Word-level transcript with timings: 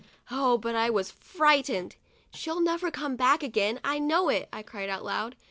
Oh, 0.31 0.57
but 0.57 0.73
I 0.73 0.89
was 0.89 1.11
frightened!" 1.11 1.95
She'll 2.33 2.59
never 2.59 2.89
come 2.89 3.15
back 3.15 3.43
again, 3.43 3.79
I 3.83 3.99
know 3.99 4.29
it!' 4.29 4.49
I 4.51 4.63
cried 4.63 4.89
out 4.89 5.05
loud. 5.05 5.35